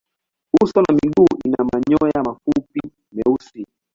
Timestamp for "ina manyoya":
1.45-2.23